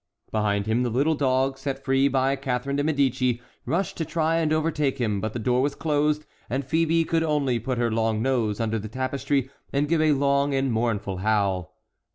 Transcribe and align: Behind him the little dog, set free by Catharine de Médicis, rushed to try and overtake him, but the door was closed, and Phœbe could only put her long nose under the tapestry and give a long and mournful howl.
Behind 0.31 0.65
him 0.65 0.81
the 0.81 0.89
little 0.89 1.13
dog, 1.13 1.59
set 1.59 1.85
free 1.85 2.07
by 2.07 2.35
Catharine 2.35 2.75
de 2.75 2.83
Médicis, 2.83 3.39
rushed 3.67 3.97
to 3.97 4.03
try 4.03 4.37
and 4.37 4.51
overtake 4.51 4.97
him, 4.97 5.21
but 5.21 5.33
the 5.33 5.37
door 5.37 5.61
was 5.61 5.75
closed, 5.75 6.25
and 6.49 6.65
Phœbe 6.65 7.07
could 7.07 7.21
only 7.21 7.59
put 7.59 7.77
her 7.77 7.91
long 7.91 8.19
nose 8.19 8.59
under 8.59 8.79
the 8.79 8.89
tapestry 8.89 9.51
and 9.71 9.87
give 9.87 10.01
a 10.01 10.13
long 10.13 10.55
and 10.55 10.73
mournful 10.73 11.17
howl. 11.17 11.75